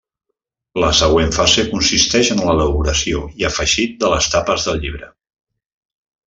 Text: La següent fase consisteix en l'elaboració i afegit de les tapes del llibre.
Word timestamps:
La 0.83 0.87
següent 0.99 1.33
fase 1.35 1.65
consisteix 1.73 2.31
en 2.37 2.41
l'elaboració 2.47 3.21
i 3.43 3.47
afegit 3.51 3.95
de 4.05 4.11
les 4.15 4.31
tapes 4.37 4.67
del 4.71 4.83
llibre. 4.87 5.13